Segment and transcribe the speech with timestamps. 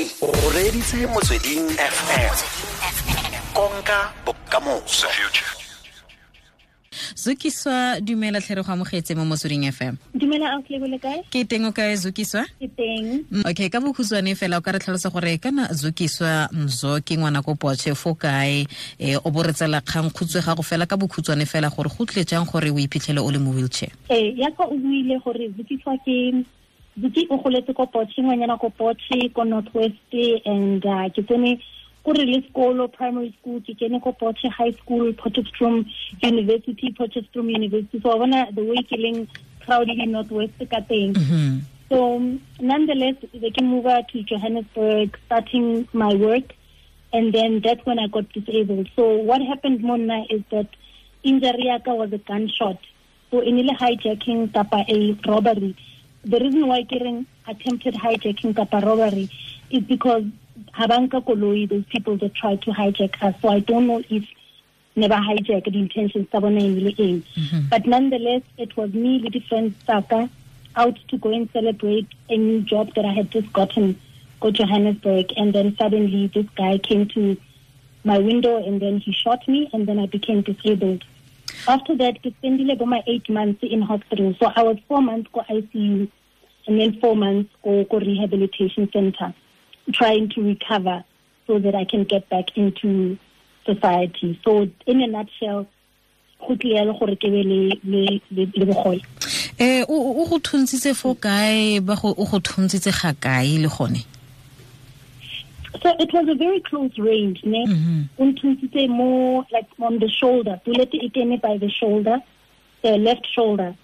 [0.00, 2.34] ise o reditse motsweding fm
[3.54, 5.08] konka bokamoso.
[7.14, 11.22] Zukiswa dumela tlhere go amogetse mo motsweding fm dumela autlebole kae?
[11.30, 12.46] Ke teng o kae zukiswa?
[12.60, 13.24] Ke teng.
[13.30, 17.44] Mm, okay ka bokhutshwane fela o ka re tlhalosa gore kana zukiswa mzo ke ngwana
[17.44, 18.64] ko potshe fo kae?
[19.00, 22.24] Um o bo re tsela kgang khutswe gago fela ka bokhutswane fela gore go tle
[22.24, 23.92] jang gore o iphitlhele o le mo wheelchair?
[24.08, 26.44] Ee yaka o buile gore zukiswa ke
[26.98, 30.14] zuki o goletse ko potshe ngwanyana ko potshe ko north west
[30.44, 31.60] and uh, ke tsene
[32.04, 35.84] ko re le sekolo primary school ke kene ko potshe high school potchefstroom
[36.22, 39.28] university potchefstroom university so bona the way ke leng
[39.64, 41.60] crowded in north west ka teng Mhm.
[41.90, 41.98] So
[42.60, 46.54] nonetheless, they can move out to Johannesburg, starting my work,
[47.12, 48.88] and then that's when I got disabled.
[48.94, 50.68] So what happened, Mona, is that
[51.24, 52.78] injury was a gunshot.
[53.32, 55.74] So in a hijacking kapa a robbery.
[56.24, 59.30] The reason why getting attempted hijacking kapa robbery
[59.70, 60.24] is because
[60.74, 63.34] habanka koloi, those people that tried to hijack us.
[63.40, 64.24] So I don't know if
[64.96, 67.24] never hijacked the intentions sabona in aim.
[67.70, 70.28] But nonetheless, it was me, the different Saka,
[70.76, 73.98] out to go and celebrate a new job that I had just gotten,
[74.40, 77.36] go Johannesburg, and then suddenly this guy came to
[78.04, 81.04] my window and then he shot me and then I became disabled.
[81.68, 84.34] After that, I spent my eight months in hospital.
[84.40, 86.10] So I was four months go ICU
[86.66, 89.34] and then four months go, go rehabilitation center,
[89.92, 91.04] trying to recover
[91.46, 93.18] so that I can get back into
[93.66, 94.40] society.
[94.44, 95.66] So in a nutshell,
[96.40, 99.02] go tlile le gore ke be le- le- le- le bogole.
[99.60, 104.00] um o go thuntshitse fo kae ba go o go thuntshitse ga kae le gone
[105.82, 107.66] So it was a very close range, ne?
[107.66, 108.08] Mhm.
[108.18, 110.60] Unthuntshitse more like on the shoulder.
[110.64, 112.18] Bullet kene by the shoulder,
[112.82, 113.74] the left shoulder.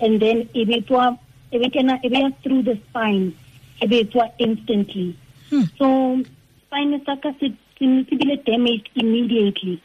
[0.00, 1.18] And then be tswa
[1.50, 3.34] be kena be ya through the spine.
[3.80, 5.16] Be tswa instantly.
[5.50, 5.62] Hmm.
[5.76, 6.22] So
[6.66, 9.82] spine sa ka se bile damaged immediately.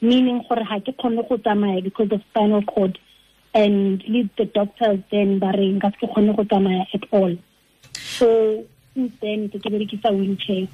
[0.00, 2.98] Meaning gore ha ke kgone go tsamaya because of spinal cord
[3.52, 7.36] and lead the doctors then ba re nka se kgone go tsamaya at all.
[7.92, 10.68] So since then ke berekisa wheelchair.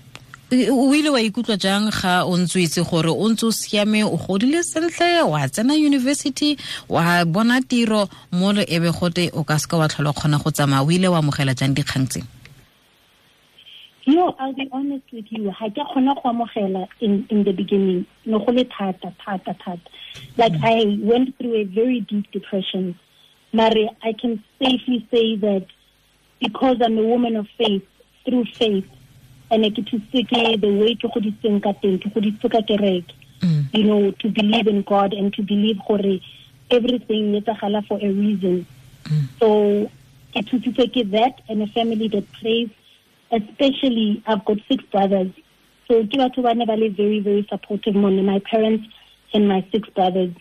[0.53, 4.17] O ile wa ikutlwa jang ga o ntse itse gore o ntse o siame o
[4.17, 6.57] godile sentle wa tsena university
[6.89, 10.87] wa bona tiro mo le ebe gote o ka seka wa tlhola kgona go tsamaya
[10.87, 12.27] o ile wa amogela jang dikgang tseng
[14.05, 15.51] Yo, I'll be honest with you.
[15.51, 18.07] Ha ke kgona go amogela in in the beginning.
[18.25, 19.81] No go le thata thata thata.
[20.37, 22.97] Like I went through a very deep depression.
[23.53, 25.67] Mare, I can safely say that
[26.39, 27.83] because I'm a woman of faith,
[28.25, 28.87] through faith,
[29.51, 33.13] and ke thusitse the way ke goditseng ka teng, ke goditse ka kereke.
[33.41, 33.75] Mm.
[33.75, 36.19] You know, to believe in God and to believe gore
[36.71, 37.45] everything is
[37.89, 38.67] for a reason.
[39.39, 39.91] So
[40.35, 42.71] ke thusitswe ke that and a family that prays
[43.31, 45.31] especially I've got six brothers.
[45.89, 48.87] So ke batho ba ne ba le very, very supportive mon my parents
[49.35, 50.33] and my six brothers.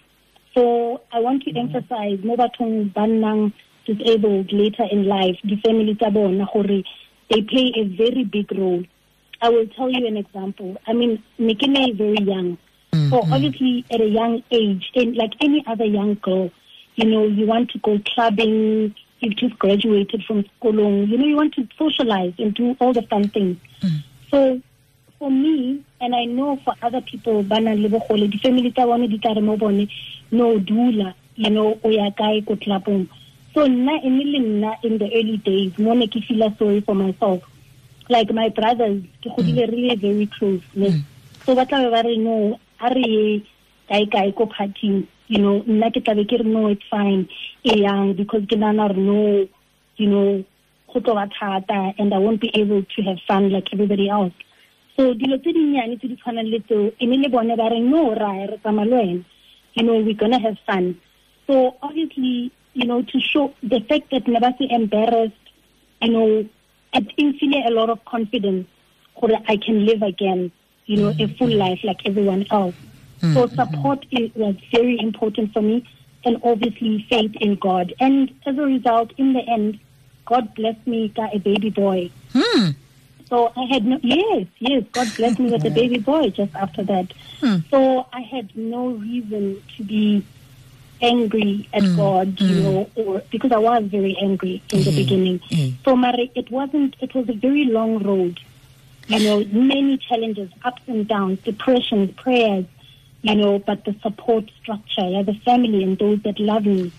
[0.53, 3.53] So I want to emphasize mo bathong ba nnang
[3.85, 6.83] disabled later in life, the family tsa bona gore
[7.29, 8.83] they play a very big role.
[9.45, 10.75] I will tell you an example.
[10.88, 12.57] I mean, Nikine is very young.
[12.91, 13.09] Mm-hmm.
[13.09, 16.50] So obviously at a young age, and like any other young girl,
[16.95, 20.73] you know, you want to go clubbing, you've just graduated from school,
[21.06, 23.57] you know, you want to socialize and do all the fun things.
[23.81, 23.97] Mm-hmm.
[24.31, 24.61] So
[25.19, 29.07] for me, and I know for other people, bana le bogole, di family tsa bone
[29.07, 29.88] di tla re mo bone,
[30.31, 33.07] no dula, you know, o ya kae ko clubong.
[33.53, 36.95] So nna e le nna in the early days, mo ne ke feel sorry for
[36.95, 37.44] myself.
[38.09, 39.71] Like my brothers, ke godile mm.
[39.71, 40.61] really very close.
[40.75, 40.89] ne.
[40.89, 41.03] Mm.
[41.45, 43.45] So ba tla be ba re no, a re ye
[43.89, 47.27] kae kae ko partying, you know, nna ke tla be ke re no, it's fine,
[47.63, 49.47] e yang, because ke nana re no,
[49.97, 50.44] you know,
[50.94, 54.33] go tlo ba thata, and I won't be able to have fun like everybody else.
[54.95, 57.79] So dilo tse dinnyane tse di tshwanang le tseo e ne le bone ba re
[57.79, 59.23] no ra re tsamaya le wena
[59.75, 60.95] you know we're gonna have fun
[61.47, 65.51] so obviously you know to show the fact that ne ba se embarrassed
[66.01, 66.45] you know
[66.95, 68.68] it infinite a lot of confidence.
[69.19, 70.51] Gore I can live again
[70.86, 72.75] you know a full life like everyone else.
[73.33, 75.88] So support is, was very important for me.
[76.25, 77.94] And obviously faith in God.
[78.00, 79.80] And as a result in the end
[80.25, 82.09] God blessed me got a baby boy.
[82.33, 82.71] Hmm.
[83.30, 86.83] So I had no, yes, yes, God blessed me with a baby boy just after
[86.83, 87.12] that.
[87.39, 87.57] Hmm.
[87.69, 90.25] So I had no reason to be
[91.01, 94.95] angry at God, you know, or because I was very angry in the Mm.
[94.95, 95.39] beginning.
[95.50, 95.74] Mm.
[95.83, 98.39] So Mari, it wasn't, it was a very long road,
[99.07, 102.65] you know, many challenges, ups and downs, depression, prayers,
[103.21, 106.92] you know, but the support structure, yeah, the family and those that love me,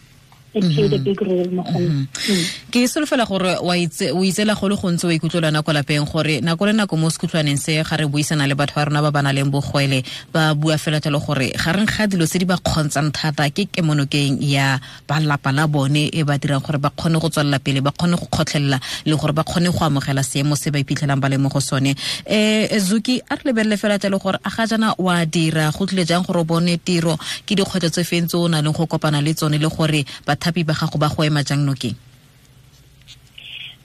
[0.57, 2.07] it played a big role mo go nna.
[2.09, 2.45] Mm.
[2.73, 6.41] ke solofela gore wa itse o itsela go le gontse o ikutlwelana ko lapeng gore
[6.41, 9.23] nako le nako mo sekhutlhwaneng se ga re buisana le batho ba rona ba ba
[9.23, 13.13] nang leng bogwele ba bua fela jalo gore gareng ga dilo tse di ba kgontshang
[13.13, 17.59] thata ke kemonokeng ya balapa la bone e ba dirang gore ba kgone go tswelela
[17.61, 21.21] pele ba kgone go kgotlhelela le gore ba kgone go amogela seemo se ba iphitlhelang
[21.21, 24.67] ba le mo go sone um zuki a re lebelele fela jalo gore a ga
[24.67, 28.37] jana wa dira go tlile jang gore o bone tiro ke dikgwetlho tse feng tse
[28.41, 30.05] o na leng go kopana le tsone le gore
[30.47, 31.95] bathapi ba gago ba go ema jang nokeng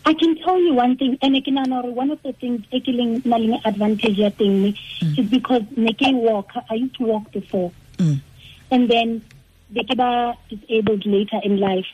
[0.03, 3.21] I can tell you one thing, and I can know one of the things taking
[3.21, 5.19] maling advantage thing mm.
[5.19, 6.49] is because ne ke walk.
[6.71, 8.19] I used to walk before, Mm.
[8.71, 9.21] and then
[9.69, 11.85] they get disabled later in life.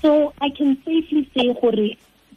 [0.00, 1.90] So I can safely say, gore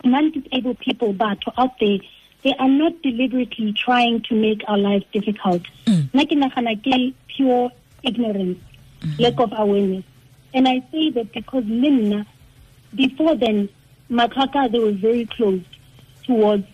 [0.03, 1.99] non-disabled people, but out there,
[2.43, 5.63] they are not deliberately trying to make our lives difficult.
[5.85, 6.11] Mm.
[6.11, 7.71] Nna ke nagana ke pure
[8.03, 8.59] ignorance,
[9.17, 10.03] lack of awareness,
[10.55, 12.25] and I say that because Linna,
[12.95, 13.67] before then,
[14.09, 15.65] Makaka, they were very closed
[16.23, 16.65] towards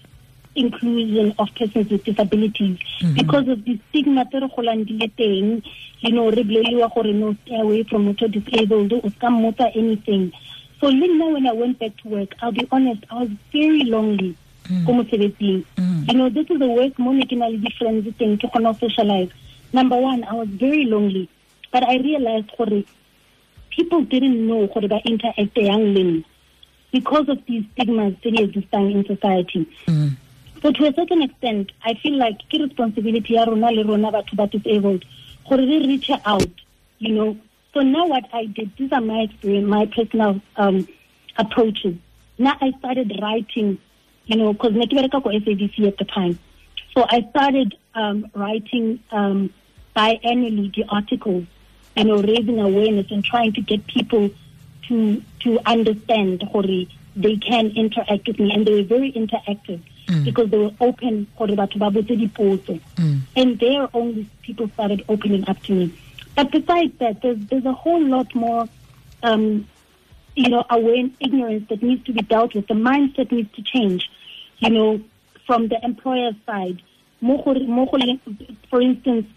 [0.56, 2.78] inclusion of persons with disabilities.
[3.00, 3.14] Mm-hmm.
[3.16, 5.64] Because of the stigma tse re golang di le teng
[6.02, 10.32] you know re boleliwa gore no stay away from motor disabled o ska mmotsa anything.
[10.80, 13.84] So le nna when i went back to work i'll be honest i was very
[13.84, 14.36] lonely
[14.68, 14.86] mm.
[14.86, 15.64] ko mosebetsing.
[15.78, 16.08] Mm.
[16.08, 18.74] You know this is the work mo ne ke na le di-friends teng ke kgona
[18.74, 19.32] go socialize.
[19.74, 21.30] Number one i was very lonely.
[21.72, 22.84] But i realized gore
[23.76, 26.24] people didn't know gore ba interact yang le nna
[26.92, 29.66] because of these stigmas that existing in society.
[29.88, 30.18] Mm.
[30.62, 34.36] So to a certain extent, I feel like ke responsibility ya rona le rona batho
[34.36, 35.06] ba disabled
[35.48, 36.52] gore re reach out,
[37.00, 37.38] you know.
[37.74, 40.88] So now what I did, these are my experience, my personal um,
[41.38, 41.96] approaches.
[42.38, 43.78] Now I started writing,
[44.26, 46.38] you know, because bereka ko SABC at the time.
[46.94, 49.54] So I started um, writing um,
[49.96, 51.46] biannually the articles,
[51.96, 54.30] you know, raising awareness and trying to get people
[54.88, 56.86] to to understand gore
[57.16, 58.54] they can interact with me.
[58.54, 59.82] And they were very interactive
[60.24, 62.80] because they were open gore batho ba botse dipotso.
[62.96, 63.20] Mm.
[63.36, 65.94] and there only people started opening up to me.
[66.36, 68.68] But besides that there's there's a whole lot more
[69.24, 69.68] um
[70.36, 72.68] you know aware ignorance that needs to be dealt with.
[72.68, 74.10] The mindset needs to change
[74.60, 75.02] you know
[75.46, 76.82] from the employer side.
[78.70, 79.28] For instance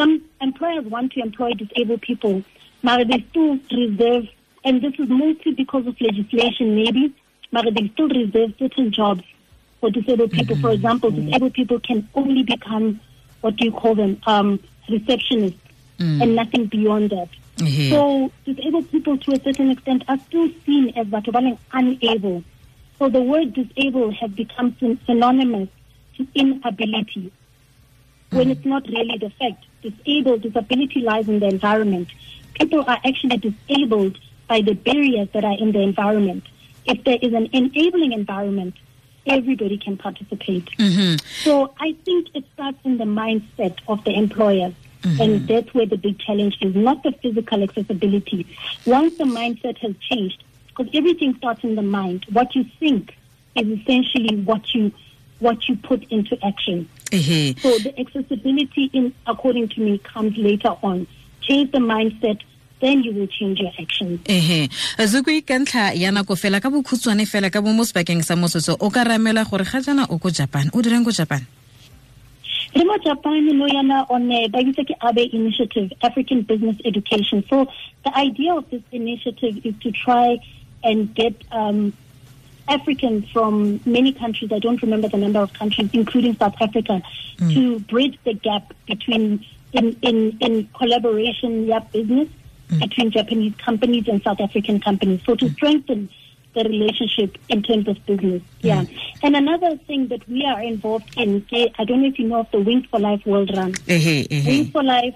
[0.00, 2.42] some employers want to employ disabled people
[2.82, 4.24] but they still reserve
[4.64, 7.04] and this is mostly because of legislation maybe
[7.52, 9.22] but they still reserve certain jobs
[9.80, 12.86] for disabled people for example disabled people can only become
[13.42, 14.58] what do you call them um
[14.88, 15.56] receptionists
[16.02, 16.22] Mm.
[16.22, 17.90] and nothing beyond that Ehe.
[17.90, 22.42] so disabled people to a certain extent are still seen as batho ba leng unable.
[22.98, 24.70] So the word disabled has become
[25.06, 25.68] synonymous
[26.16, 27.30] to inability
[28.30, 29.64] when it's not really the fact.
[29.82, 32.08] Disabled, disability lies in the environment.
[32.54, 34.18] People are actually disabled
[34.48, 36.44] by the barriers that are in the environment.
[36.84, 38.74] If there is an enabling environment,
[39.26, 40.66] everybody can participate.
[40.76, 41.20] Mhm.
[41.44, 44.74] So I think it starts in the mindset of the employers.
[45.02, 48.46] And that's where the big challenge is, not the physical accessibility.
[48.84, 53.16] Once the mindset has changed, because everything starts in the mind, what you think
[53.56, 54.92] is essentially what you
[55.38, 56.86] what you put into action.
[57.10, 57.58] Ehe.
[57.60, 61.06] So the accessibility in according to me comes later on.
[61.42, 62.40] Change the mindset,
[62.80, 64.20] then you will change your actions.
[64.20, 64.32] Mm-hmm.
[64.32, 68.34] ehe zukwi ka ntlha ya nako fela ka bokhutshwane fela ka bo mo sebakeng sa
[68.34, 71.46] motsotso o ka ramela gore ga jana o ko japan o dirang ko japan
[72.74, 77.44] Remo Japan no yana on eh, a Babiseki Abe initiative, African Business Education.
[77.50, 77.66] So
[78.04, 80.38] the idea of this initiative is to try
[80.84, 81.92] and get um,
[82.70, 87.02] Africans from many countries, I don't remember the number of countries, including South Africa,
[87.38, 87.54] mm.
[87.54, 92.28] to bridge the gap between in, in, in collaboration, yeah, business
[92.68, 92.80] mm.
[92.80, 95.20] between Japanese companies and South African companies.
[95.24, 95.54] So to mm.
[95.54, 96.08] strengthen
[96.54, 98.42] the relationship in terms of business.
[98.60, 98.84] Yeah.
[99.22, 102.40] And another thing that we are involved in, eh, I don't know if you know
[102.40, 103.74] of the Wings for Life World Run.
[103.86, 105.14] Eh, eh, Wings for Life,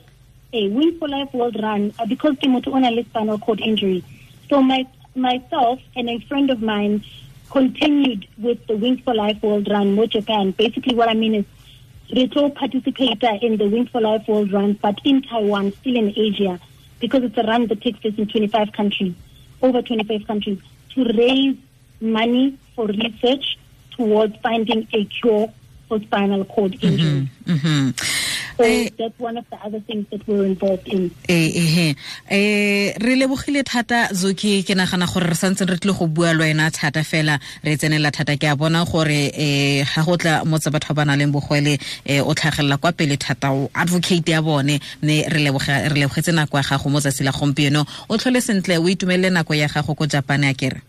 [0.52, 4.04] a Wings for Life World Run, uh, because Timothy on a spinal cord injury.
[4.48, 7.04] So my myself and a friend of mine
[7.50, 10.52] continued with the Wings for Life World Run, Mo Japan.
[10.52, 11.44] Basically, what I mean is,
[12.14, 16.60] Rito participator in the Wings for Life World Run, but in Taiwan, still in Asia,
[17.00, 19.14] because it's a run that takes place in 25 countries,
[19.62, 20.58] over 25 countries,
[20.94, 21.56] to raise
[22.00, 23.58] money for research
[23.96, 25.52] towards finding a cure
[25.88, 27.28] for spinal cord injury.
[27.46, 27.94] Mhm.
[28.56, 28.88] So Eh.
[28.96, 31.10] that's one of the other things that we're involved in.
[31.28, 31.96] ee ehe
[32.30, 32.94] eh.
[33.00, 36.70] Re lebogile thata zoki ke nagana gore re santse re tlile go bua le wena
[36.70, 37.40] thata fela.
[37.64, 38.36] Re tsenela thata.
[38.38, 41.80] Ke a bona gore eh ga go tla motse batho ba ba nang le bogwele
[42.06, 43.50] eh o tlhagelela kwa pele thata.
[43.50, 44.78] O advocate ya bone.
[45.02, 47.84] Ne re re lebogetse nako ya gago mo tsatsi la gompieno.
[48.08, 50.80] O tlhole sentle o itumelele nako ya gago ko japan ya kere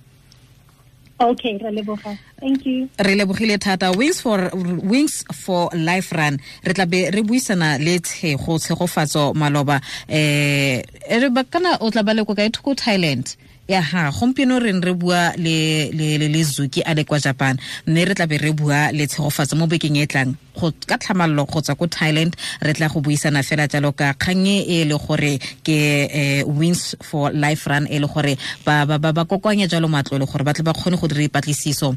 [1.17, 3.91] Okay, re lebogile thata.
[3.95, 6.37] Wings for wings for life run.
[6.63, 9.79] Re tla be re buisana le tshego tshegofatso maloba.
[10.09, 14.71] Eh re bakana o tla ba le ko kae thoko thailand ya ha gompieno re
[14.71, 17.57] re bua le le le, le zuki a le kwa japan.
[17.87, 20.35] Mme re tla be re bua le tshegofatso mo bekeng e tlang.
[20.55, 24.47] Go ka tlhamallo go tswa ko thailand re tla go buisana fela jalo ka kgang
[24.47, 25.77] e e le gore ke
[26.11, 30.25] eh, wings for life run e le gore ba ba ba ba kokoanya jalo matlole
[30.25, 31.95] gore ba tle ba kgone go dira dipatlisiso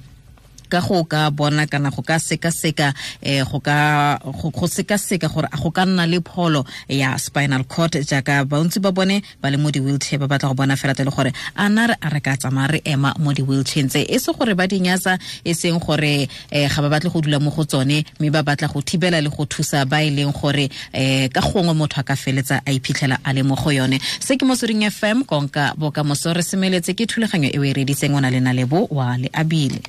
[0.68, 2.92] ka go ka bona kana go ka sekaseka
[3.24, 7.96] um go ka go go sekaseka gore go ka nna le pholo ya spinal cord
[8.04, 11.32] jaaka bontsi ba bone ba le mo di-wheelchair ba batla go bona fela tele gore
[11.56, 14.04] a na re a ka tsamaya re ema mo di-wheelchair tse.
[14.04, 17.50] E se gore ba dinyatsa e seng gore um ga ba batle go dula mo
[17.50, 21.28] go tsone mme ba batla go thibela le go thusa ba e leng gore um
[21.32, 23.98] ka gongwe motho a ka feletsa a iphitlhela a le mo go yone.
[24.20, 28.20] Se ke motsweding fm konka bokamoso re semeletse ke thulaganyo e o e reditseng o
[28.20, 29.80] na le lebo wa le abile